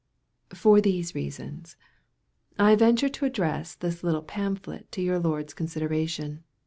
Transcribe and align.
For 0.51 0.81
these 0.81 1.13
reasons, 1.13 1.77
I 2.57 2.73
venture 2.75 3.07
to 3.07 3.25
address 3.25 3.75
this 3.75 4.03
little 4.03 4.23
Pamphlet 4.23 4.91
to 4.93 4.99
your 4.99 5.19
Lordship's 5.19 5.53
consideration. 5.53 6.43